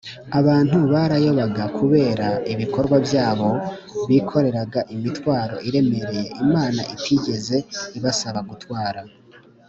abantu 0.39 0.77
barayobaga 0.93 1.63
kubera 1.77 2.27
ibikorwa 2.53 2.95
byabo 3.05 3.49
bikoreraga 4.09 4.79
imitwaro 4.95 5.55
iremereye 5.67 6.23
imana 6.43 6.81
itigeze 6.95 7.57
ibasaba 7.97 8.39
gutwara 8.49 9.01